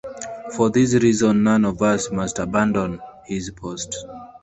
For 0.57 0.71
this 0.71 0.95
reason 0.95 1.43
none 1.43 1.63
of 1.63 1.79
us 1.83 2.09
must 2.11 2.39
abandon 2.39 2.99
his 3.27 3.51
post. 3.51 4.03